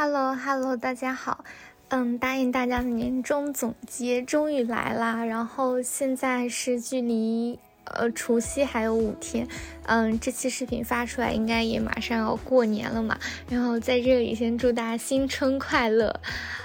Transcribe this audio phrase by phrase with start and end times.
[0.00, 1.44] Hello，Hello，大家好。
[1.88, 5.24] 嗯，答应大家的年终总结终于来啦。
[5.24, 9.48] 然后现在是距离呃除夕还有五天。
[9.86, 13.18] 嗯，这期视频发出来应该也马上要过年了嘛。
[13.48, 16.20] 然后在这里先祝大家新春快乐。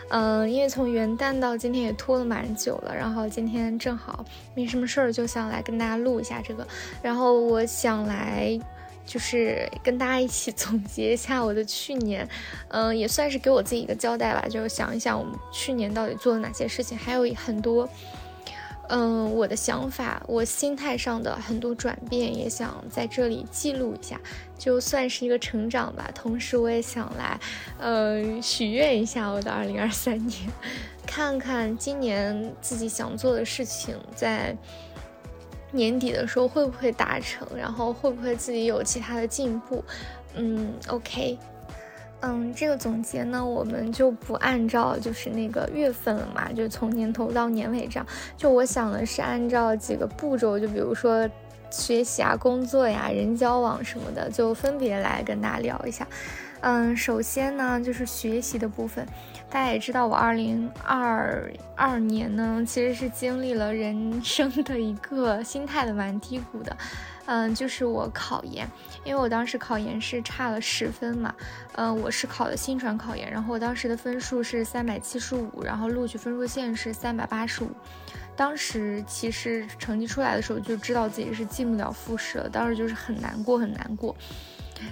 [0.10, 2.96] 嗯，因为从元旦到今天也拖了蛮久了。
[2.96, 4.24] 然后今天正好
[4.54, 6.68] 没什么事儿，就想来跟大家录一下这个。
[7.02, 8.60] 然后我想来。
[9.06, 12.28] 就是跟大家一起总结一下我的去年，
[12.70, 14.48] 嗯，也算是给我自己一个交代吧。
[14.50, 17.88] 就是想一想我们去年到底做了哪些事情，还有很多，
[18.90, 24.20] 嗯，我的想法，我心态上的很多转变，也想在这里记录一下，
[24.58, 26.10] 就算是一个成长吧。
[26.16, 27.40] 同时，我也想来，
[27.80, 30.40] 嗯，许愿一下我的二零二三年，
[31.06, 34.56] 看看今年自己想做的事情在。
[35.74, 37.46] 年底的时候会不会达成？
[37.58, 39.84] 然后会不会自己有其他的进步？
[40.36, 41.38] 嗯，OK，
[42.22, 48.08] 嗯，这个总结呢，我们就不按照就是那个月份了嘛，就从年头到年尾这样。
[48.38, 51.30] 就我想的是按照几个步骤，就比如说
[51.70, 56.08] 学习啊、工作呀、人交往什么的，就分别来跟大家聊一下。
[56.62, 59.06] 嗯，首先呢，就是学习的部分。
[59.54, 66.76] 大家也知道，我二零二二年呢，其实是经历了人生的一个心态的蛮低谷的，
[67.28, 68.68] 嗯，就是我考研，
[69.06, 71.36] 因为我当时考研是差了十分嘛，
[71.74, 77.70] 嗯，我是考的新传考研，然后我当时的分数是三百七十五，然后录取分数线是三百八十五，
[78.36, 84.16] 当时其实成绩出来的时候就知道自己是进不了复试了，当时就是很难过，很难过，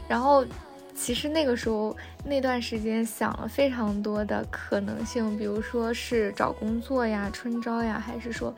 [0.08, 0.46] 然后。
[0.94, 8.54] 其实那个时候那段时间想了非常多的可能性，比如说是找工作呀、春招呀，还是说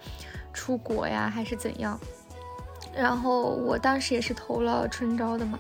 [0.54, 2.00] 出国呀，还是怎样。
[2.96, 5.58] 然后我当时也是投了春招的嘛。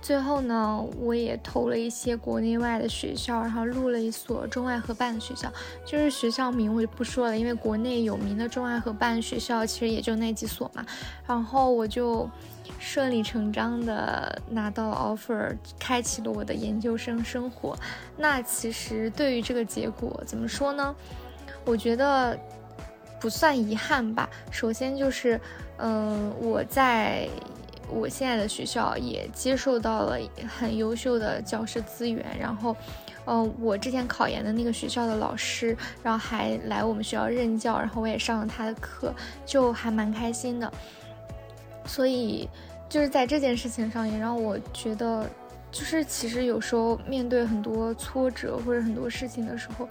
[0.00, 5.52] 最后呢，我也投了一些国内外的学校，然后录了一所中外合办的学校，
[5.84, 10.86] 就是学校名我就不说了，因为国内有名的中外合办学校其实也就那几所嘛。
[11.26, 12.30] 然后我就
[12.78, 17.76] 顺理成章的拿到了 offer，开启了我的研究生生活。
[18.16, 20.94] 那其实对于这个结果怎么说呢？
[21.64, 22.38] 我觉得
[23.20, 24.30] 不算遗憾吧。
[24.50, 25.38] 首先就是，
[25.78, 27.28] 嗯，我在。
[27.90, 30.18] 我现在的学校也接受到了
[30.58, 32.76] 很优秀的教师资源，然后，
[33.26, 39.14] 嗯，我之前考研的那个学校的老师，然后还来我们学校任教，然后我也上了他的课，
[39.46, 40.72] 就还蛮开心的。
[41.86, 42.48] 所以
[42.88, 45.26] 就是在这件事情上，也让我觉得，
[45.70, 49.88] 就是其实有时候面对很多挫折或者很多事情的时候，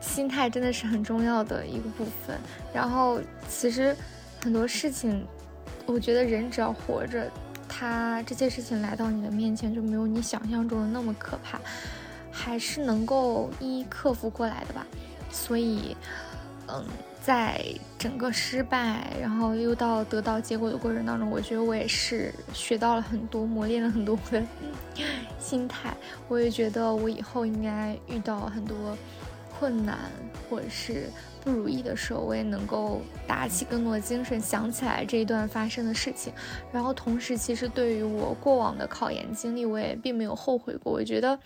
[0.00, 2.38] 心态真的是很重要的一个部分。
[2.72, 3.94] 然后其实
[4.42, 5.26] 很多事情。
[5.86, 7.30] 我觉得人只要活着，
[7.68, 11.60] 他这些事情来到你的面前就没有你想象中的那么可怕，
[12.30, 14.86] 还是能够一一克服过来的吧。
[15.30, 15.96] 所以，
[16.68, 16.84] 嗯，
[17.22, 17.64] 在
[17.98, 24.42] 整个失败，然后又到得到结果的过程当中，我觉得我也是学到了很多，磨练了很多我的
[25.38, 25.94] 心态。
[26.28, 28.96] 我也觉得我以后应该遇到很多
[29.58, 29.98] 困难，
[30.48, 31.10] 或者是。
[31.44, 36.32] 不如意的时候，我也能够打起更多的精神，想起来这一段发生的事情。
[36.70, 40.92] 然后同时，其实对于我过往的考研经历，我也并没有后悔过。
[40.92, 41.36] 我觉得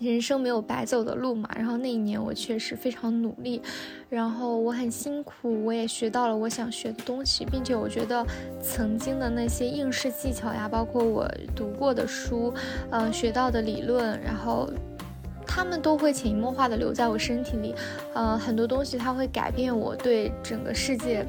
[0.00, 1.50] 人生没有白走的路嘛。
[1.56, 3.60] 然后那一年我确实非常努力，
[4.08, 8.24] 然后我很辛苦，我也学到了我想学的东西，并且我觉得
[8.62, 12.54] 曾经的那些应试技巧呀，包括我读过的书，
[12.90, 14.70] 嗯，学到的理论，然后。
[15.60, 17.74] 他们都会潜移默化的留在我身体里，
[18.14, 21.22] 呃，很多东西它会改变我对整个世界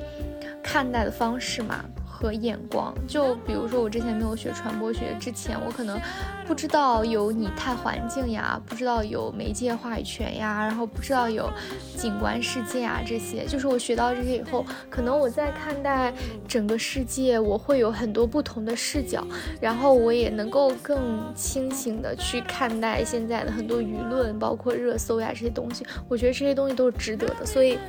[0.63, 1.83] 看待的方式嘛。
[2.21, 5.99] 和眼光，就比如说我之前没有学传播学之前，我可能
[6.45, 11.49] 不知道有拟态环境呀，不知道有媒介话语权呀，然后不知道有
[11.97, 13.45] 景观世界啊这些。
[13.45, 16.13] 就是我学到这些以后，可能我在看待
[16.47, 19.25] 整个世界，我会有很多不同的视角，
[19.59, 25.83] 然后我也能够更清醒的去看待现在的很多舆论，包括热搜呀这些东西。
[26.07, 27.79] 我觉得这些东西都是值得的，所以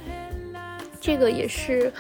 [0.99, 1.93] 这个也是。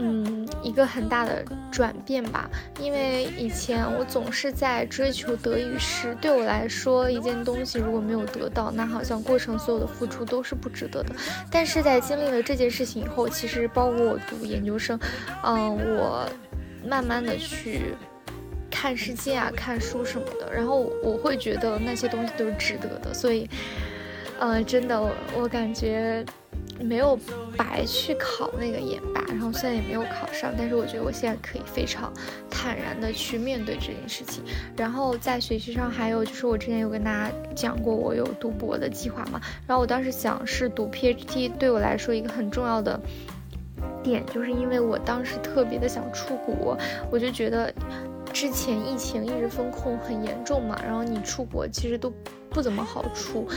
[0.00, 2.48] 嗯，一个很大的转变吧，
[2.80, 11.14] 因为以前我总是在追求得与失，对我来说，一件东西如果没有得到，那好像过程所有的付出都是不值得的。
[11.50, 14.96] 但是在经历了这件事情以后，其实包括我读研究生，
[15.42, 16.28] 嗯，我
[16.86, 17.96] 慢慢的去
[18.70, 23.12] 看世界啊，看书什么的，然后我会觉得那些东西都是值得的。
[23.12, 23.50] 所以，
[24.38, 25.00] 呃，真的，
[25.36, 26.24] 我感觉。
[26.80, 27.18] 没有
[27.56, 32.12] 白去考那个研吧，然后现在也没有考上，但是我觉得我现在可以非常
[32.48, 34.42] 坦然的去面对这件事情。
[34.76, 42.98] 然后在学习上还有就是我之前有跟大家讲过我有读博的计划嘛，然后我当时想是读 PhD，对我来说一个很重要的
[44.02, 46.78] 点，就是因为我当时特别的想出国，
[47.10, 47.72] 我就觉得
[48.32, 52.12] 之前疫情一直封控很严重嘛，然后你出国其实都
[52.48, 53.48] 不怎么好出，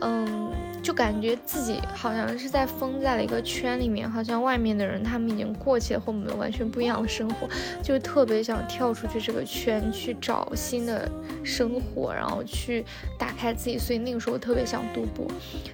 [0.00, 0.50] 嗯。
[0.82, 7.48] 就感觉自己好像是在封在了一个圈里面，好像外面的人他们已经过起了和我们完全不一样的生活，
[7.82, 11.10] 就特别想跳出去这个圈去找新的
[11.44, 12.84] 生活，然后去
[13.18, 13.78] 打开自己。
[13.78, 15.26] 所以那个时候我特别想读博，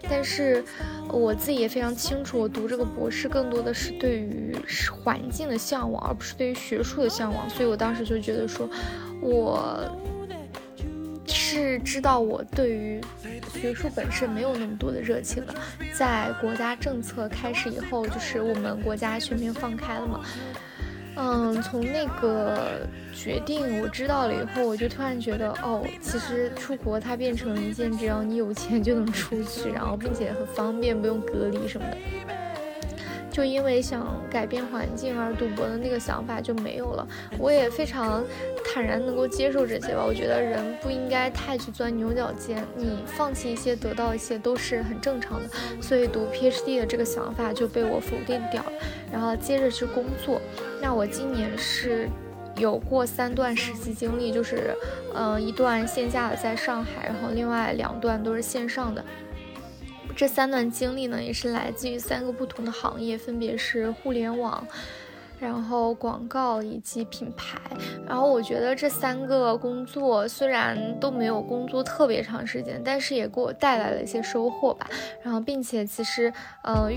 [0.09, 0.65] 但是
[1.09, 4.57] 我自己也非常清楚，我读这个博士更多的是对于
[4.91, 7.49] 环境的向往，而不是对于学术的向往。
[7.49, 8.69] 所以我当时就觉得说，
[9.21, 9.89] 我。
[11.57, 13.01] 是知道我对于
[13.55, 15.55] 学术本身没有那么多的热情了。
[15.95, 20.21] 在国家政策开始以后，就是我们国家全面放开了嘛。
[21.19, 31.97] 嗯，从那个决定我知道了以后，我就突然觉得，哦，其实出国它变成了一件只要你有钱就能出去，然后并且很方便，不用隔离什么的。
[33.37, 37.07] 就因为想改变环境而赌博的那个想法就没有了，
[37.39, 38.25] 我也非常
[38.65, 40.03] 坦然能够接受这些吧。
[40.03, 45.51] 我觉得人不应该太去钻牛角尖，你放弃一些得到一些都是很正常的。
[45.83, 48.73] 所以读 PhD 的这个想法就被我否定掉了。
[49.13, 50.41] 然后接着去工作，
[50.81, 52.09] 那我今年是
[52.57, 54.75] 有过三段实习经历，就是
[55.15, 59.05] 嗯一段线下的在上海，然后另外两段都是线上的。
[60.15, 64.67] 这三段经历呢，也是来自于三个不同的行业，分别是互联网，
[65.39, 67.59] 然后广告以及品牌。
[68.07, 74.89] 然后我觉得这三个工作虽然都没有工作特别长时间，但是也给我带来了一些收获吧。
[75.23, 76.33] 然后并且其实，
[76.63, 76.91] 呃，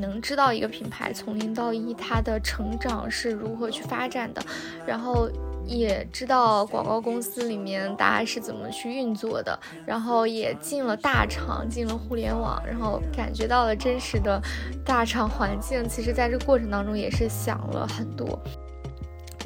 [0.00, 4.42] 能知道一个品牌从零到一它的成长是如何去发展的，
[4.86, 5.28] 然后。
[5.66, 14.40] 也知道广告公司里面大家是怎么去运作的，然后也进了大厂，进了互联网，然后感觉到了真实的
[14.84, 15.88] 大厂环境。
[15.88, 18.38] 其实，在这过程当中，也是想了很多。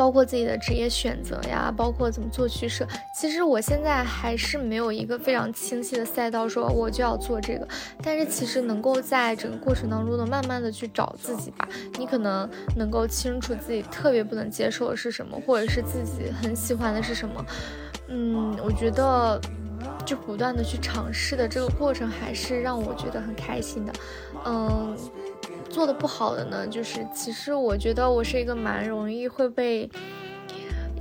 [0.00, 2.88] 包括自己的职业选择呀，包括怎么做取舍。
[3.14, 7.68] 其实我现在还是没有一个非常清晰的赛道，说我就要做这个。
[8.02, 11.68] 但是其实能够在整个过程当中呢，慢慢的去找自己吧。
[11.98, 17.44] 你可能能够清楚自己特别不能接受的是什么，或者是自己很喜欢的是什么。
[18.08, 19.38] 嗯，我觉得
[20.06, 23.92] 就不断的去尝试的这个过程，还是让我觉得很开心的。
[24.46, 24.96] 嗯。
[25.70, 29.88] 做的不好的呢，就是其实我觉得我是一个蛮容易会被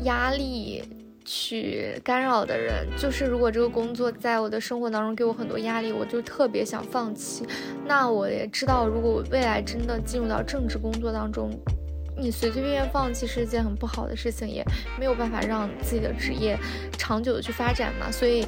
[0.03, 0.83] 压力
[1.25, 2.87] 去干扰的人。
[2.95, 7.43] 就是如果这个工作在我的生活当中给我很多压力，我就特别想放弃。
[7.85, 11.49] 那我也知道，如果我未来真的进入到政治工作当中，
[12.15, 14.63] 你随随便便放弃是一件很不好的事情，也
[14.99, 16.57] 没有办法让自己的职业
[16.97, 18.11] 长久的去发展嘛。
[18.11, 18.45] 所以。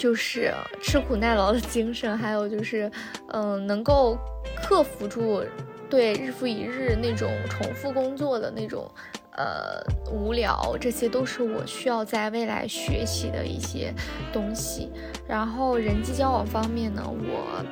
[0.00, 0.50] 就是
[0.80, 2.90] 吃苦耐劳的精神，还有就是，
[3.34, 4.16] 嗯，能够
[4.56, 5.44] 克服住
[5.90, 8.90] 对日复一日那种重复工作的那种，
[9.32, 9.78] 呃，
[10.10, 13.92] 无聊，这些都是我需要在未来学习的一些
[14.32, 14.90] 东西。
[15.28, 17.62] 然后人际交往方面呢，我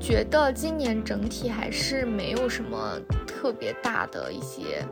[0.00, 2.98] 觉得今年整体还是没有什么
[3.28, 4.84] 特别大的一些。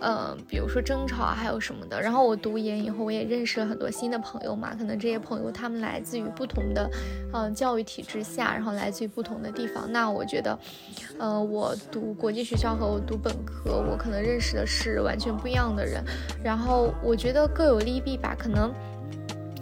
[0.00, 2.00] 嗯，比如说争吵啊，还有什么的。
[2.00, 4.74] 然后我读研以后，我也认识了很多新的朋友嘛。
[4.76, 6.90] 可能这些朋友他们来自于不同的，
[7.32, 9.90] 嗯，教育体制下，然后来自于不同的地方。
[9.90, 10.58] 那我觉得，
[11.18, 16.04] 嗯，我读国际学校和我读本科，我可能认识的是完全不一样的人。
[16.42, 18.72] 然后我觉得各有利弊吧，可能。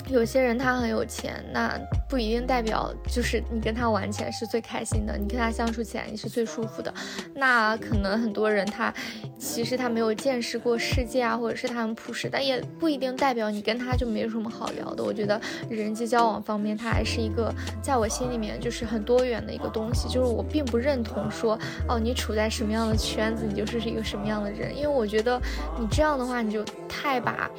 [0.09, 6.93] 有些人他很有钱，那不一定代表就是你跟他玩起来是最开心的，你跟他相处起来你是最舒服的。
[7.35, 8.93] 那可能很多人他
[9.39, 15.03] 其实他没有见识过世界啊，或者是他很朴实，但也不一定代表你跟他就没有什么好聊的。
[15.03, 20.07] 我觉得人际交往方面，它还是一个在我心里面就是很多元的一个东西。
[20.09, 21.59] 就是我并不认同说
[21.89, 25.41] 哦，你处在什么样的圈子，你就是一个什么样的人，因为我觉得
[25.79, 27.51] 你这样的话，你就太把。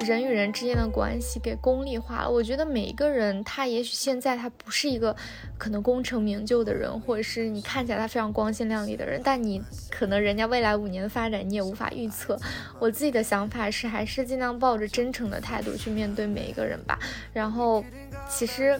[0.00, 2.30] 人与人之间的关系给功利化了。
[2.30, 5.14] 我觉得每一个人，他也许现在他不是一个
[5.58, 12.38] 可能功成名就的人，或者是你看起来他非常光鲜亮丽的人，但你可能人家未来五年的发展你也无法预测。
[12.78, 16.98] 我自己的想法是，还是尽量抱着真诚的态度去面对每一个人吧。
[17.32, 17.84] 然后，
[18.28, 18.78] 其实。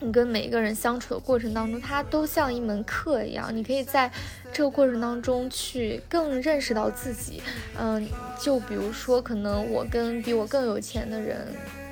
[0.00, 4.10] 你跟每一个人相处的过程当中，它都像一门课一样，你可以在
[4.52, 7.42] 这个过程当中去更认识到自己。
[7.78, 8.06] 嗯，
[8.40, 11.46] 就比如说，可能我跟比我更有钱的人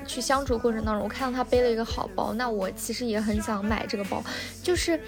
[0.07, 4.23] 去相处过程当中，我看到他背了一个好包，那我其实也很想买这个包，
[4.63, 4.99] 就是。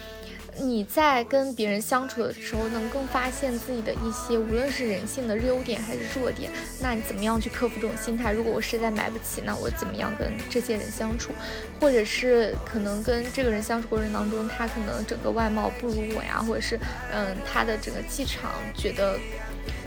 [0.62, 6.51] 你在跟别人相处的时候，能更发现自己的一些，无论是人性的优点还是弱点。
[6.80, 8.32] 那你怎么样去克服这种心态？
[8.32, 11.32] 如果我实在买不起，那我怎么样跟这些人相处？
[11.80, 16.80] 或者是可能跟这个人相处过程当中，他可能整个外貌不如我呀，或者是
[17.12, 19.18] 嗯，他的整个气场觉得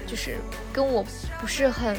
[0.06, 0.36] 就是
[0.72, 1.04] 跟我
[1.40, 1.96] 不是很。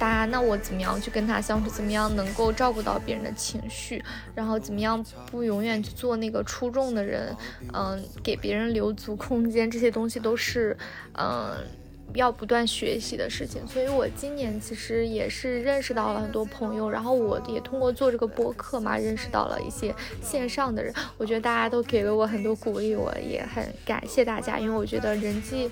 [0.00, 1.68] 搭，那我怎么样去跟他相处？
[1.68, 4.02] 怎么样能够照顾到别人的情绪？
[4.34, 7.36] 然后怎么样不永远去做那个出众的人？
[7.74, 10.74] 嗯，给别人留足空间，这些东西都是
[11.12, 11.54] 嗯
[12.14, 13.64] 要不断学习的事情。
[13.68, 20.92] 所以我今年其实也是认识到了很多朋友，然后我也通过做这个播客嘛，认识到了一些线上的人。
[21.18, 25.70] 我觉得大家都给了我很多鼓励，我也很感谢大家，因为我觉得人际。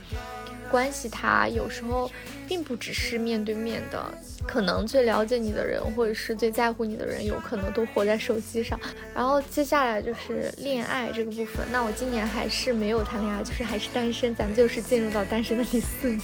[0.70, 2.10] 关系，它有时候
[2.46, 4.04] 并不只是面对面的，
[4.46, 8.78] 可能最了解你的人，或者是最在乎你的人，有可能都活在手机上。
[9.14, 16.22] 然后接下来就是恋爱这个部分，那我今年还是没有谈恋爱，就是还是单身，咱们就是进入到单身的第四年。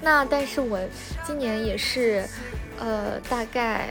[0.00, 0.78] 那但是我
[1.26, 2.24] 今年也是，
[2.78, 3.88] 呃，大概。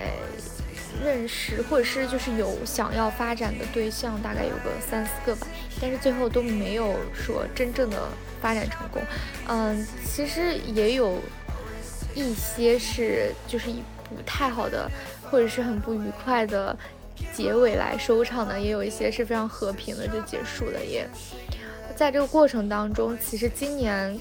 [1.02, 5.48] 认识或者是就是有想要发展的对象，大概有个三四个吧，
[5.80, 7.98] 但是最后都没有说真正的
[8.42, 9.02] 发展成功。
[9.48, 11.18] 嗯，其实也有
[12.16, 14.90] 一些是就是以不太好的
[15.30, 16.76] 或者是很不愉快的
[17.34, 20.84] 结尾来收场的，也有一些是非常和平的就结束的。
[20.84, 21.08] 也
[21.96, 24.18] 在这个过程当中，其实今年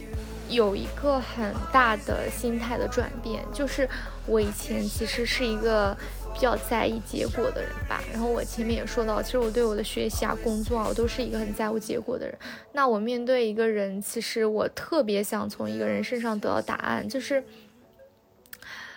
[0.48, 3.88] 有一个很大的心态的转变，就是
[4.26, 5.96] 我以前其实是一个。
[6.38, 12.38] 比较在意结果的人吧，然后我前面也说到，其实我对我的学习啊、工作啊，我都是一个很在乎结果的人。
[12.72, 17.42] 那我面对一个人，其实我特别想从一个人身上得到答案，就是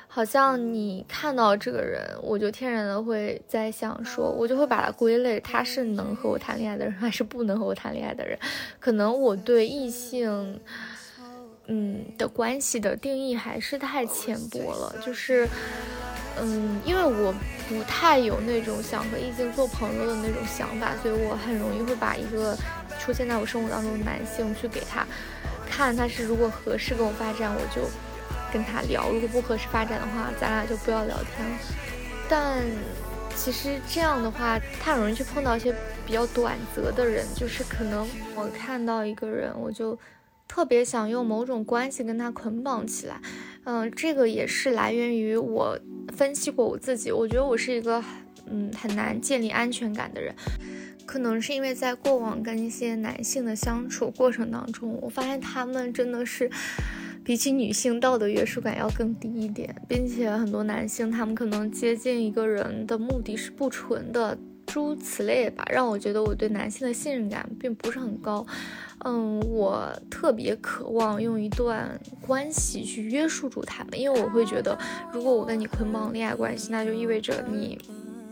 [0.07, 8.37] 好像你看到这个人，我就天然的会在想说，我就会把它归类，他是能和我谈恋爱的人，还是不能和我谈恋爱的人。
[8.79, 10.61] 可能我对异性，
[11.65, 15.49] 嗯的关系的定义还是太浅薄了，就是。
[16.39, 17.33] 嗯，因为我
[17.67, 22.57] 不太有那种想和异性做朋友的那种想法，所以我很容易会把一个
[22.99, 25.05] 出现在我生活当中的男性去给他
[25.69, 27.81] 看，他是如果合适跟我发展，我就
[28.51, 31.57] 跟他聊；如果不合适发展的话，咱俩就不要聊天了。
[32.29, 32.63] 但
[33.35, 39.97] 其实这样的话，他容易去碰到一些比较短则的人，就是可能我看到一个人，我就
[40.47, 43.19] 特别想用某种关系跟他捆绑起来。
[43.63, 45.79] 嗯，这个也是来源于我。
[46.17, 48.03] 分析过我自己，我觉得我是一个
[48.49, 50.33] 嗯很难建立安全感的人，
[51.05, 56.49] 可能是因为在过往跟一些男性的相处过程当中，我发现他们真的是
[57.23, 64.37] 比起女性道德约束感要更低一点，并且很多男性他们可能接近一个人的目的是不纯的。
[64.67, 68.45] 诸如此类吧，让我觉得我对男性的信任感并不是很高。
[69.03, 74.77] 嗯，我特别渴望用一段关系去约束住他们，因为我会觉得，
[75.11, 77.79] 如果我跟你捆绑恋爱关系，那就意味着你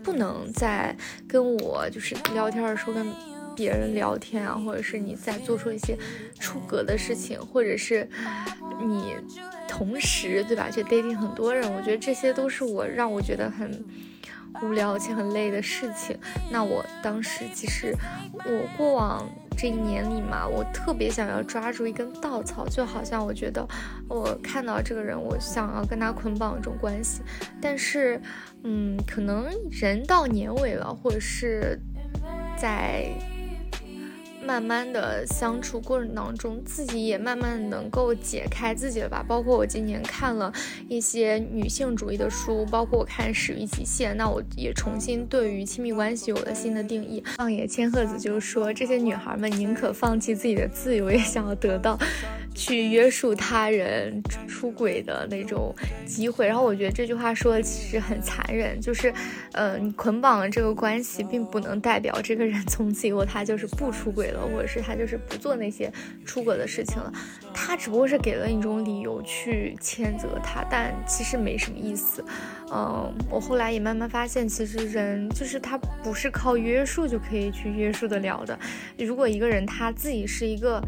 [0.03, 0.95] 不能再
[1.27, 3.07] 跟我就是聊天的时候跟
[3.55, 5.97] 别人聊天啊，或者是你在做出一些
[6.39, 8.07] 出格的事情，或者是
[8.79, 9.15] 你
[9.67, 13.83] 同时对吧去 dating 很多人，我觉得这些都是我让我觉得很。
[14.63, 16.17] 无聊且很累的事情，
[16.51, 17.95] 那我当时其实，
[18.33, 19.29] 我过往
[19.59, 23.67] 这一年里嘛，我特别想要抓住一根稻草，就好像我觉得
[24.07, 27.21] 我看到这个人，我想要跟他捆绑一种关系，
[27.61, 28.21] 但是，
[28.63, 31.77] 嗯，可能人到年尾了，或者是
[32.57, 33.09] 在。
[34.41, 39.23] 慢慢的相处过程当中，自己也慢慢能够解开自己了吧。
[39.27, 40.51] 包括我今年看了
[40.87, 47.23] 一些女性主义的书，包括我看《始于极限》，那我也重新对于亲密关系有了新的定义。
[47.37, 51.99] 放野千鹤子就说，这些女孩们宁可放弃自己的自由，也想要得到。
[52.55, 55.73] 去约束他人出轨的那种
[56.05, 59.13] 机会，然后我觉得这句话说的其实很残忍，就是，
[59.53, 65.91] 呃，你捆绑了这个关系，并不能代表这个人从此以后他就是不出轨了或者是他就是不做那些
[66.25, 67.11] 出轨的事情了，
[67.53, 72.23] 他只不过是给了你一种理由去谴责他，但其实没什么意思。
[72.71, 78.57] 嗯，我后来也慢慢发现，其实人就是他不是靠约束就可以去约束得了的。
[78.97, 80.81] 如果一个人他自己是一个。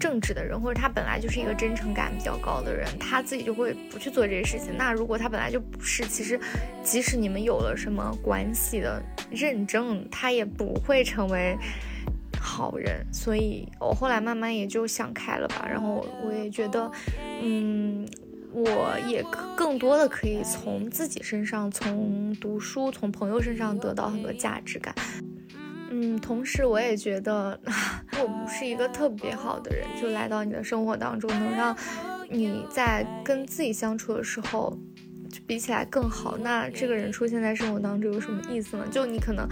[0.00, 4.74] 正直的人，或者他本来就是一个真诚感比较高的人，他自己就会不去做这些事情。
[4.74, 6.40] 那如果他本来就不是，其实
[6.82, 11.54] 即使你们有了什么关系的认证，他也不会成为
[12.40, 13.06] 好人。
[13.12, 15.68] 所以我后来慢慢也就想开了吧。
[15.68, 16.90] 然后我也觉得，
[17.42, 18.08] 嗯，
[18.52, 19.22] 我也
[19.56, 24.94] 更多的可以从自己身上，从读书，从朋友身上得到很多价值感。
[25.90, 27.60] 嗯，同时我也觉得
[28.20, 31.76] 我不是一个特别好的人，就来到你的生活当中，能让
[32.30, 34.76] 你在跟自己相处的时候
[35.30, 35.40] 就。
[35.46, 38.84] 比起来更好，那这个人出现在生活当中有什么意思呢？
[38.90, 39.48] 就你可能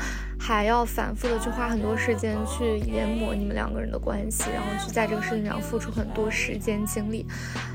[0.48, 7.26] 还要反复的去花很多时间去研磨你们两个人的关系，然后去在这个事情上付出很多时间精力。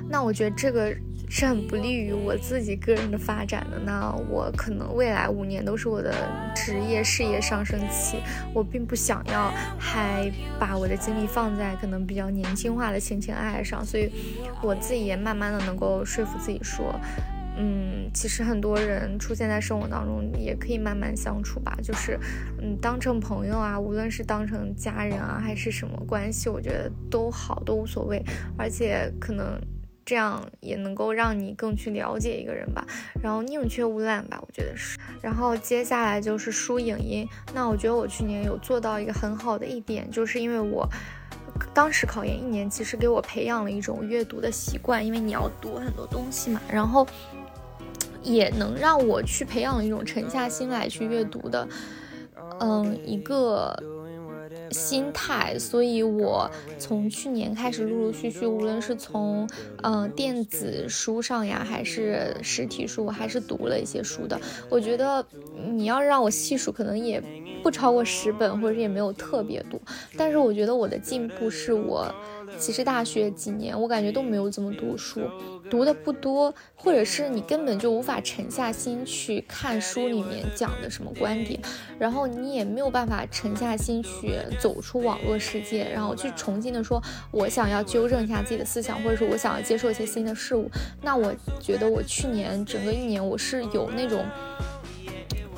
[0.10, 0.92] 那我觉得这个
[1.30, 3.78] 是很不利于我自己个人的发展的。
[3.78, 6.16] 那我可能未来五年都是我的
[6.56, 8.18] 职业事业上升期，
[8.56, 14.12] 我并不想要还把我的精力放在可能比较年轻化的情情爱爱上，所以
[14.64, 17.00] 我自己也慢慢的能够说服自己说。
[17.56, 22.20] 嗯，其实很多人出现在生活当中也可以慢慢相处吧，就是，
[22.60, 28.24] 嗯，当成朋友啊，无论是当成家人啊，还是什么关系，我觉得都好，都无所谓。
[28.58, 29.60] 而且可能
[30.04, 32.86] 这样也能够让你更去了解一个人吧，
[33.22, 34.98] 然后宁缺毋滥吧，我觉得是。
[35.22, 40.90] 然后接下来就是书影音，那我觉得我去年有做到一个很好的一点，就是因为我。
[41.72, 47.08] 当时考研一年，其实给我培养了一种阅读的习惯，因为你要读很多东西嘛，然后
[48.24, 51.68] 也能让我去培养一种沉下心来去阅读的，
[52.60, 53.76] 嗯，一个。
[54.72, 56.50] 心态，所以我
[56.80, 59.48] 从去年开始陆陆续续，无论是从
[59.84, 64.40] 嗯电子书上呀，还是实体书，还是读了一些书的。
[64.70, 65.24] 我觉得
[65.76, 67.22] 你要让我细数，可能也
[67.62, 69.80] 不超过十本，或者也没有特别多。
[70.18, 72.14] 但是我觉得我的进步是我。
[72.58, 75.22] 其实大学几年，我感觉都没有怎么读书，
[75.70, 81.60] 读的不多，或者是你根本就无法沉下心去看书里面讲的什么观点，
[82.00, 90.70] 然后你也没有办法沉下心去走出网络世界，然后去重新的说，我想要纠正一下自己的思想，或者说我想要接受一些新的事物。
[91.02, 94.26] 那我觉得我去年整个一年，我是有那种。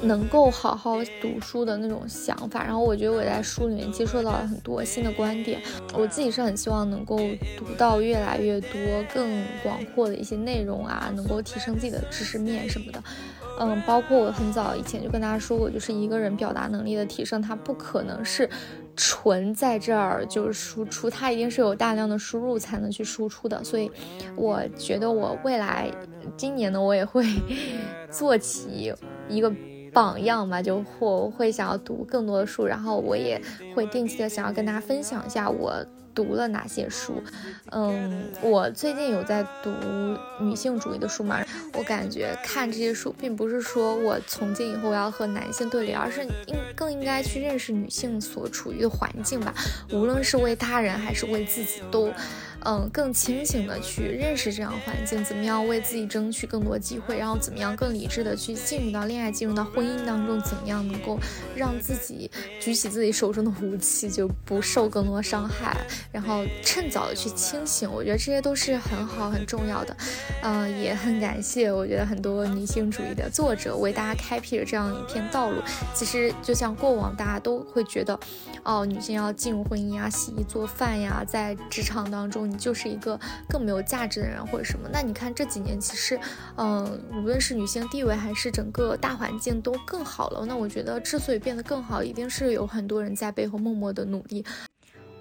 [0.02, 5.62] 能够好好读书的那种想法，然后我觉得我在书里面接受到了很多新的观点，
[5.94, 7.18] 我自己是很希望能够
[7.58, 8.80] 读到越来越多
[9.14, 13.02] 更广阔的一些内容啊，能够提升自己的知识面什么的。
[13.58, 18.50] 嗯，包括我很早以前就跟大家说过，就是一个人表达能力的提升，它不可能是
[18.98, 23.64] 纯在这儿就是输出，它一定是有大量的输入才能去输出的。
[23.64, 23.90] 所以
[24.36, 25.90] 我觉得我未来
[26.36, 27.26] 今年呢，我也会
[28.12, 28.94] 做起
[29.30, 29.50] 一个。
[29.96, 33.42] 榜样嘛，就或会想要读更多的书，然后我也
[33.74, 35.74] 会定期的想要跟大家分享一下我
[36.14, 37.24] 读了哪些书。
[37.72, 39.72] 嗯，我最近有在读
[40.42, 41.40] 女性主义的书嘛，
[41.74, 49.54] 我感觉看这些书，并不是说我从今以后要和男性对立，而是应更应该去认识女性所处于的环境吧，
[49.94, 52.12] 无论是为他人还是为自己，都。
[52.66, 61.20] 嗯，更清醒的去认识这样环境，怎么样为自己争取更多机会，然后怎么样更理智的去进入到恋爱，进入到婚姻当中，怎么样能够
[61.56, 65.78] 让自己举起自己手中的武器，就不受更多伤害，
[66.12, 69.96] 然后趁早的去清醒，我觉得这些都是很好很重要的。
[70.42, 75.62] 嗯，也很感谢，我觉得很多女性主义的作者为大家开辟了这样一片道路。
[75.94, 78.20] 其实就像过往大家都会觉得，
[78.64, 82.55] 哦，女性要进入婚姻呀，洗衣做饭呀，在职场当中。
[82.58, 86.20] 就是一个更没有价值的人或者什么，那你看这几年其实，
[86.58, 90.46] 嗯，无论是女性地位还是整个大环境都更好了。
[90.46, 94.46] 那我觉得之所以变得更好，一定是有很多人在背后默默的努力。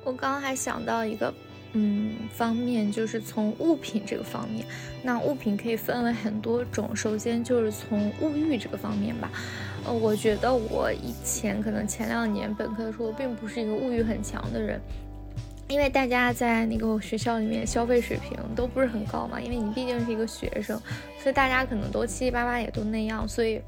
[0.05, 1.33] 我刚刚还想到一个，
[1.73, 4.66] 嗯，方面就是从物品这个方面，
[5.03, 6.94] 那物品可以分为很多种。
[6.94, 9.31] 首先就是从物欲这个方面吧，
[9.87, 14.79] 呃，我觉得我以前可能前两年本科的时候，并不是一个物欲很强的人。
[15.66, 20.79] 因为大家在那个学校里面消费水平都不是很高嘛，因为你毕竟是一个学生，
[21.18, 23.61] 所以大家可能都七七八八也都那样，所以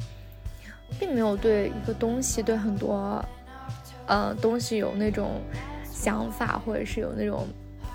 [1.00, 3.24] 并没有对一个东西、对很多
[4.06, 5.40] 呃东西有那种
[5.90, 7.46] 想法，或者是有那种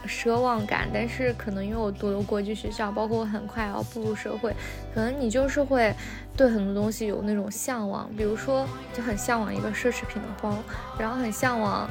[0.08, 0.90] 奢望感。
[0.92, 4.52] 但是可能因为我读了国际学校，包括我很快要步入社会，
[4.96, 5.94] 可能你就是会
[6.36, 10.58] 对很多东西有那种向往，比如说就很向往一个奢侈品的包，
[10.98, 11.88] 然后很向往。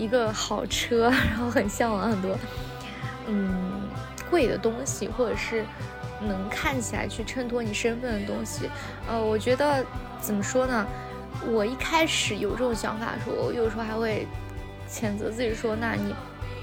[0.00, 2.38] 一个好车， 然后很向往很多，
[3.28, 3.82] 嗯，
[4.30, 5.64] 贵的东西，或者是
[6.22, 8.70] 能看起来去衬托你身份的东西。
[9.06, 9.84] 呃，我觉得
[10.20, 10.86] 怎么说呢？
[11.46, 14.26] 我一开始有这种想法的时候，我有时候还会
[14.90, 16.14] 谴责自己说：“那你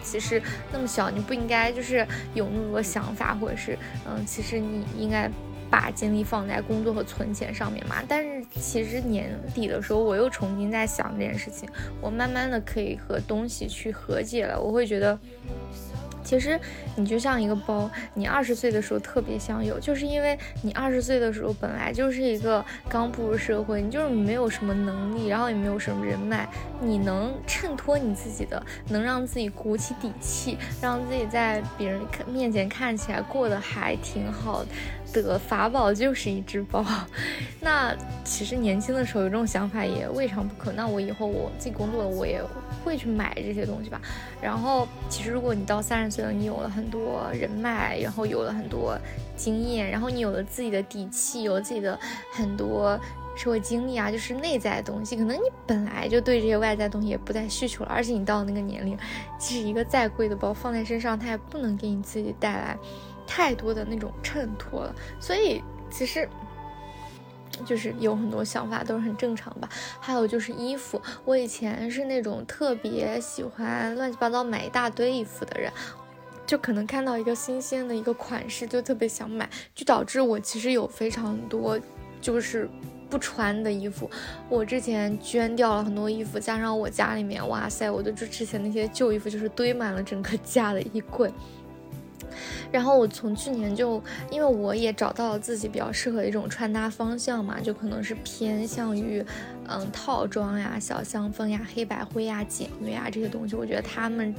[0.04, 5.30] 其实那么小，你不应该就是有那么多想法，或者是嗯，其实你应该。”
[5.70, 11.68] 把精力放在工作和存钱上面嘛，但是其实年底的时候，我又重新在想这件事情，
[12.02, 15.18] 我慢慢的可以和东西去和解了，我会觉得，
[16.24, 16.60] 其实
[16.96, 26.48] 你就像一个包，你二十岁的时候特别想有，就是因为你二十岁的时候本来就是一个刚步入社会，你就是没有什么能力，然后也没有什么人脉，
[26.82, 34.70] 你能衬托你自己的，能让自己鼓起底气，让自己在别人面前看起来过得还挺好的
[35.40, 36.86] 法宝就是一只包。
[37.62, 40.72] 那其实年轻的时候有这种想法也未尝不可。
[40.72, 42.42] 那我以后我自己工作了，我也
[42.84, 44.02] 会去买这些东西吧。
[44.42, 48.98] 然后其实如果你到三十岁了，你有了很多人脉，然后有了很多
[49.36, 52.00] 经验，然后你有了自己的底气，有了自己的
[52.32, 53.00] 很多
[53.36, 57.92] 社会经历啊，就是内在的东西，可能你本来就对这些外在东西也不再需求了。
[57.94, 58.98] 而且你到那个年龄，
[59.38, 62.78] 即使一个再贵的包放在身上，它也不能给你自己带来
[63.28, 64.96] 太多的那种衬托了。
[65.20, 65.62] 所以
[65.92, 66.28] 其实。
[67.66, 69.68] 就是有很多想法都是很正常吧。
[70.00, 75.72] 还有就是衣服，我以前是那种特别喜欢乱七八糟买一大堆衣服的人，
[76.46, 81.80] 就可能看到一个新鲜的一个款式就特别想买，就导致我其实有非常多
[82.22, 82.70] 就是
[83.10, 84.08] 不穿的衣服。
[84.50, 91.34] 我之前捐掉了很多衣服，加上我家里面，哇塞，我的就之前那些旧衣服就是堆满了整个家的衣柜。
[92.72, 99.24] 然后我从去年就，因为我也找到了自己比较适合一种穿搭方向嘛，就可能是偏向于，
[99.68, 103.56] 嗯，套装呀、小香风呀、黑白灰呀、简约啊这些东西。
[103.56, 104.34] 我觉得他们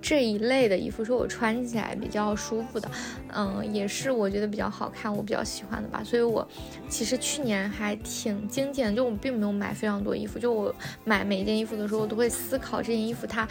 [0.00, 2.88] 这一类的衣服是我穿起来比较舒服的，
[3.34, 6.02] 嗯，也是我觉得比较好看、我比较喜欢的吧。
[6.04, 6.46] 所以我
[6.88, 10.72] 其实去年还挺精简，就我并没有买非常多衣服，就我
[11.04, 13.46] 买每件衣服的时候，我都会思考这件衣服它。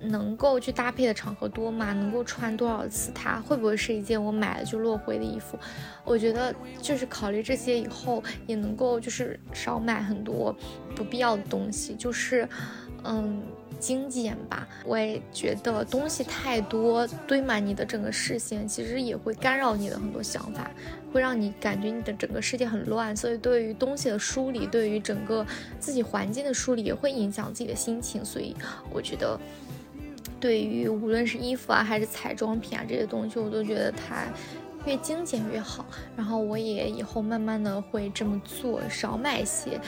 [0.00, 1.92] 能够去搭配的场合多吗？
[1.92, 3.10] 能够穿多少次？
[3.14, 5.58] 它会不会是一件我买了就落灰的衣服？
[6.04, 10.54] 我觉得就是考虑这些以后，也能够就是少买很多
[10.94, 12.48] 不必要的东西，就是
[13.04, 13.42] 嗯
[13.78, 14.66] 精简吧。
[14.84, 20.70] 我也觉得东西太多堆满你的整个视线，其实也会干扰你的很多想法，
[21.12, 23.16] 会让你感觉你的整个世界很乱。
[23.16, 25.46] 所以对于东西的梳理，对于整个
[25.78, 28.24] 自己环境的梳理，也会影响自己的心情。
[28.24, 28.54] 所以
[28.92, 29.38] 我觉得。
[30.42, 34.24] 对于无论是衣服啊，还是彩妆品啊这些东西，我都觉得它
[34.84, 35.86] 越精简越好。
[36.16, 39.80] 然后我也以后慢慢的会这么做，少买一些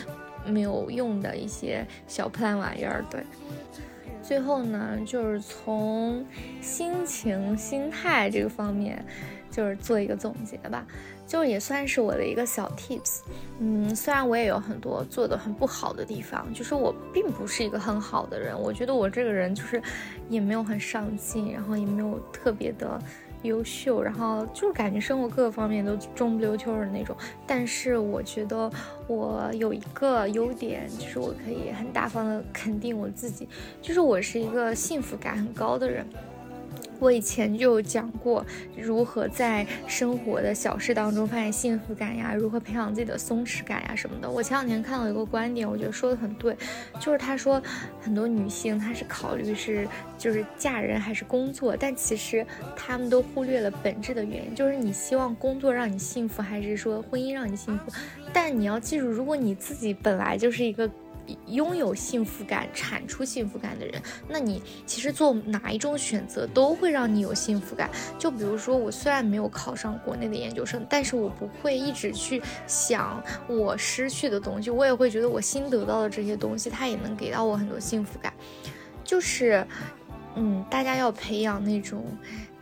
[0.46, 3.04] 没有用的一些小破烂玩意儿。
[3.10, 3.24] 对，
[4.22, 6.24] 最后呢，就是从
[6.60, 9.04] 心情、心态这个方面，
[9.50, 10.86] 就是做一个总结吧。
[11.26, 13.20] 就也算是我的一个小 tips，
[13.58, 19.82] 嗯，虽然我也有很多做的很不好的地方，就是我并不是一个很好的人，我觉得我这个人就是
[20.28, 23.00] 也没有很上进，然后也没有特别的
[23.42, 27.16] 优秀，然后就是感觉生活各个方面都中不溜秋的那种。
[27.46, 28.70] 但是我觉得
[29.06, 33.48] 我有一个优点，就是我可以很大方的肯定我自己，
[33.82, 36.06] 就是我是一个幸福感很高的人。
[37.04, 38.42] 我以前就讲过
[38.74, 44.30] 如何在生活的小事当中发现幸福感呀，如何培养自己的松弛感呀什么的。
[44.30, 46.56] 我前两天看到一个观点，我觉得说的很对，
[46.98, 47.62] 就是他说
[48.00, 49.86] 很多女性她是考虑是
[50.16, 57.92] 就是嫁人还是工作，但其实他们都忽略了本质的原因，就是你希望工作让你幸福，还是说婚姻让你幸福？
[58.32, 60.90] 但你要记住，如果你自己本来就是一个。
[61.46, 67.90] 拥有幸福感、产出幸福感的人，那你其实做哪一种选择都会让你有幸福感。
[68.18, 78.32] 就比如说，我虽然没有考上国内的研究生，但是我不会一直去想我失去的东西，我也会觉得我新得到的这些东西，它也能给到我很多幸福感。
[79.02, 79.66] 就是，
[80.34, 82.04] 嗯，大家要培养那种。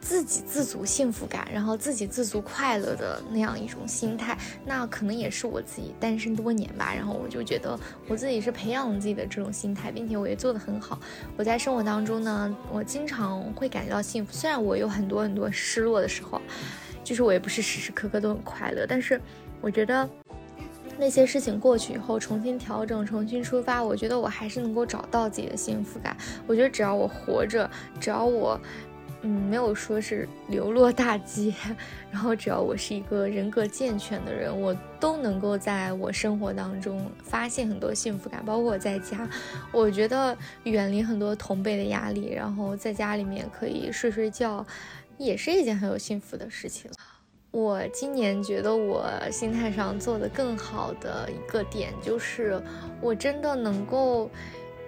[0.03, 4.37] 自给自足、幸福感，然后自给自足、快乐的那样一种心态，
[4.67, 6.93] 那可能也是我自己单身多年吧。
[6.93, 10.99] 然后我就觉得我自己是培养自己的这种心态，并且我也做得很好。
[11.37, 14.33] 我在生活当中呢，我经常会感觉到幸福。
[14.33, 16.43] 虽然我有很多很多失落的时候，
[17.05, 18.85] 就是我也不是时时刻刻都很快乐。
[18.89, 19.21] 但是
[19.61, 20.07] 我觉得
[20.99, 26.17] 那些事情过去以后，重新调整、重新出发，我觉得我还是能够找到自己的幸福感。
[26.49, 28.61] 我觉得只要我活着，只要我。
[29.25, 31.55] 嗯，没有说是流落大街，
[32.11, 38.45] 然后只要我是一个人格健全的人，我都能够在我生活当中发现很多幸福感。
[38.45, 39.29] 包括我在家，
[39.71, 44.67] 我觉得远离很多同辈的压力，然后在家里面可以睡睡觉，
[45.19, 46.91] 也是一件很有幸福的事情。
[47.53, 52.61] 我今年觉得我心态上做的更好的一个点，就是
[53.01, 54.29] 我真的能够。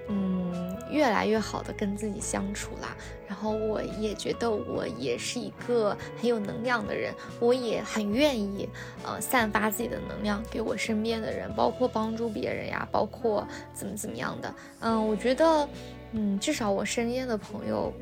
[0.08, 2.96] 嗯，越来越好的跟自己相处啦。
[3.26, 8.68] 然后我也觉得我也是一个很有能量的人，我也很愿意
[9.04, 14.54] 呃散发自己的能量给我身边的人，包括帮助别人呀，包括怎么怎么样的。
[14.80, 15.68] 嗯，我觉得，
[16.12, 17.92] 嗯，至少我身边的朋友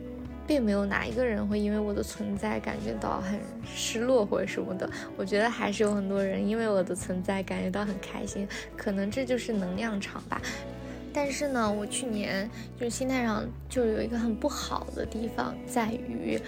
[0.46, 4.90] 并没有哪一个人会因为我的存在感觉到很失落或者什么的。
[5.16, 10.42] 我觉得还是有很多人因为我的存在感觉到很开心，可能这就是能量场吧。
[11.12, 12.48] 但是呢，我去年
[12.78, 16.40] 就是心态上就有一个很不好的地方，在于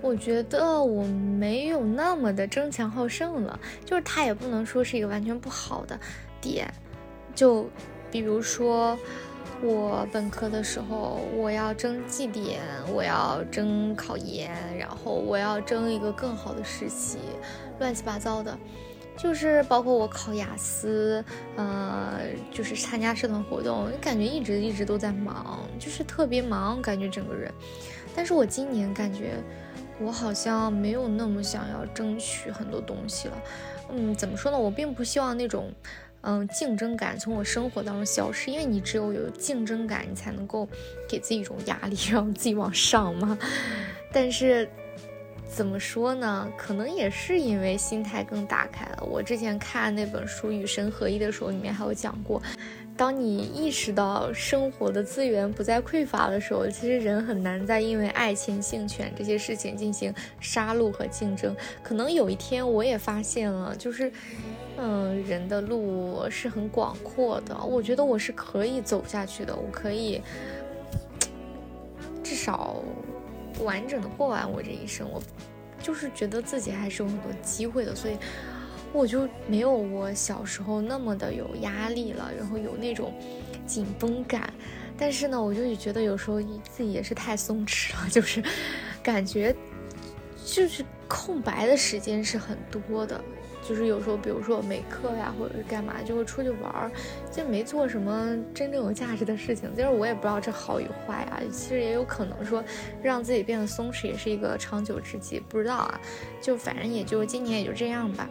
[0.00, 3.58] 我觉得我没有那么的争强好胜了。
[3.84, 5.98] 就是它也不能说是一个完全不好的
[6.40, 6.72] 点，
[7.34, 7.68] 就
[8.10, 8.98] 比如说。
[9.62, 12.60] 我本科的时候，我要争绩点，
[12.92, 17.18] 我要争考研，然后我要争一个更好的实习，
[17.78, 18.58] 乱七八糟的，
[19.16, 21.24] 就是包括我考雅思，
[21.56, 27.52] 呃，就是参加社团活动，感觉一直一直都在忙，就是特别忙，感觉整个人。
[28.14, 29.34] 但是我今年感觉
[30.00, 33.34] 我好像没有那么想要争取很多东西了，
[33.90, 34.58] 嗯，怎么说呢？
[34.58, 35.72] 我并不希望那种。
[36.26, 40.66] 嗯，竞争感从我生活当中消失，因为你只有有竞争感，你才能够
[41.06, 43.38] 给自己一种压力，让自己往上嘛。
[44.10, 44.66] 但是
[45.48, 46.50] 怎么说呢？
[46.56, 49.04] 可能也是因为心态更打开了。
[49.04, 52.42] 我之前看那本书《与神合一》的时候，里面还有讲过。
[52.96, 61.54] 当你意识到生活的资源不再匮乏的时候，其实人很难再因为爱情、性权这些事情进行杀戮和竞争。
[61.82, 64.12] 可能有一天我也发现了，就是，
[64.76, 67.56] 嗯，人的路是很广阔的。
[67.64, 70.22] 我觉得我是可以走下去的，我可以
[72.22, 72.76] 至少
[73.62, 75.08] 完整的过完我这一生。
[75.10, 75.22] 我
[75.82, 78.16] 就是觉得自己还是有很多机会的，所以。
[78.92, 83.12] 我就没有我小时候那么的有压力了，然后有那种
[83.66, 84.54] 紧绷感。
[84.96, 86.40] 但是呢，我就觉得有时候
[86.70, 88.40] 自己也是太松弛了， 就是
[89.02, 89.52] 感觉
[90.46, 93.20] 就是空白的时间是很多的。
[93.66, 96.90] 就是有时候，比如说没课呀，或者是干嘛，就会出去玩儿，
[97.32, 99.74] 就没做什么真正有价值的事情。
[99.74, 101.40] 就是我也不知道这好与坏啊。
[101.50, 102.62] 其实也有可能说
[103.02, 106.00] 让自己变得松弛也是一个长久之计，不知道啊。
[106.42, 108.28] 就反正也就今年也就这样吧。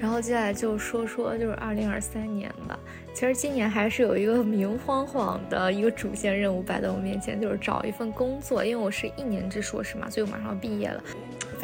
[0.00, 2.78] 然后接下来就说说就是二零二三年吧。
[3.14, 8.62] 其实今年还是有一个明晃晃的一个主线任务摆在我面前，就是找一份工作。
[8.64, 11.02] 因为我是一年制硕士嘛，所以我马上要毕业了。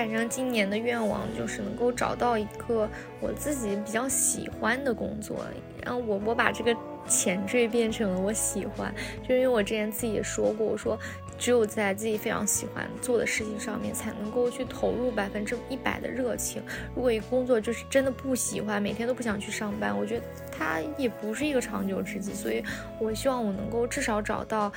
[0.02, 2.88] 反正今年的愿望就是能够找到一个
[3.20, 5.36] 我自己比较喜欢的工作。
[5.80, 8.92] 然后我我把这个前缀变成了我喜欢，
[9.26, 10.98] 就因为我之前自己也说过，我说。
[11.38, 16.62] 只有在自己非常喜欢做的事情上面，才能够去投入百分之一百的热情。
[16.94, 20.24] 如果一个工作就是真的不喜欢，每天都不想去上班，我觉得
[20.56, 22.32] 它也不是一个长久之计。
[22.32, 22.62] 所以，
[23.00, 24.70] 我希望我能够至少找到，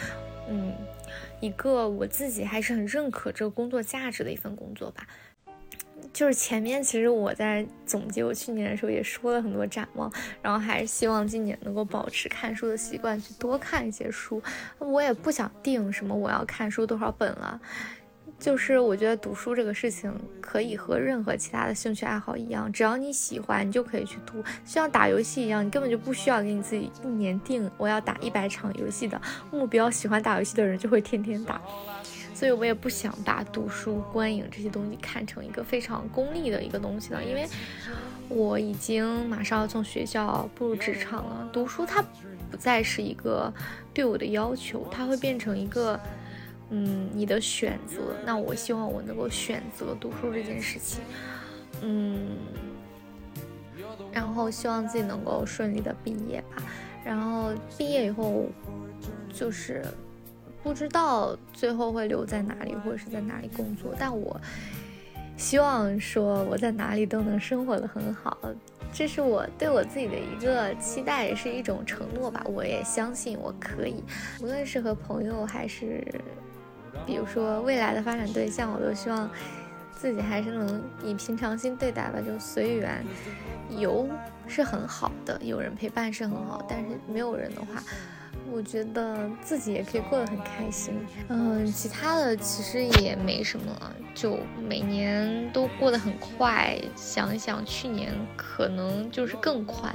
[0.49, 0.73] 嗯，
[1.39, 5.08] 一个我自己还是很认可这个工作价值的一份工作吧。
[6.13, 14.41] 就是前面其实我在总结我去年的时候也说了很多展望，然后还是希望今年能够保持看书的习惯，去多看一些书。
[14.78, 17.60] 我也不想定什么我要看书多少本了，
[18.45, 29.89] 就是我觉得读书这个事情可以和任何其他的兴趣爱好一样，只要你喜欢，你就可以去读，就像打游戏一样，你根本就不需要给你自己一年定我要打一百场游戏的目标。
[29.89, 31.60] 喜欢打游戏的人就会天天打。
[32.36, 37.47] 所以我也不想把读书、观影这些东西看成一个非常功利的一个东西了，因为
[38.29, 41.49] 我已经马上要从学校步入职场了。
[41.51, 41.99] 读书它
[42.51, 43.51] 不再是一个
[43.91, 45.99] 对我的要求，它会变成一个，
[46.69, 48.15] 嗯，你的选择。
[48.25, 51.01] 那我希望我能够选择读书这件事情，
[51.82, 52.38] 嗯，
[54.12, 56.63] 然后希望自己能够顺利的毕业吧。
[57.04, 58.45] 然后毕业以后，
[59.34, 59.84] 就是。
[60.63, 64.36] 不知道最后会留在哪里，或者是在哪里工作，但我
[65.38, 68.36] 希望说我在哪里都能生活的很好，
[68.91, 72.43] 这是我对我自己的一个期待，也是一种承诺吧。
[72.45, 74.04] 我也相信我可以，
[74.41, 76.04] 无论是和朋友还是，
[77.05, 79.29] 比如说未来的发展对象，我都希望
[79.91, 83.03] 自己还是能以平常心对待吧，就随缘。
[83.77, 84.08] 有
[84.47, 87.81] 是很好的，有人陪伴是很好，但是没有人的话。
[88.51, 90.93] 我觉得自己也可以过得很开心，
[91.29, 96.77] 嗯，其他的其实也没什么，就每年都过得很快。
[96.95, 99.93] 想一想，去年可能就是更快，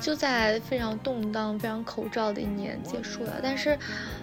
[0.00, 3.40] 就在非常动荡、非常口罩的一年结束了。
[3.42, 3.78] 但是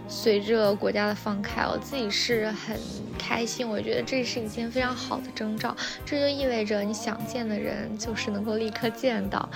[0.08, 2.80] 随着国家的放开，我自己是很
[3.18, 3.68] 开心。
[3.68, 9.50] 我觉得这是一件非常好的征兆，这就意味着你想见的人就是能够立刻见到，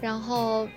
[0.00, 0.68] 然后。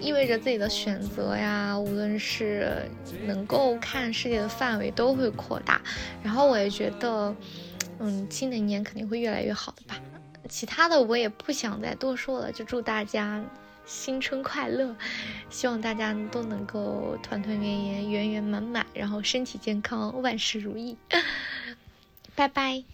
[0.00, 2.82] 意味着自己的选择呀，无论是
[3.24, 5.80] 能够看世界的范围都会扩大。
[6.22, 7.34] 然后我也觉得，
[7.98, 9.94] 嗯，新的一年肯定会越来越好的吧。
[10.48, 13.42] 其他的我也不想再多说了，就祝大家
[13.88, 14.94] 新春快乐。
[15.50, 20.96] 希望大家都能够团团圆圆、圆圆满满，然后身体健康，万事如意。
[22.36, 22.84] 拜拜。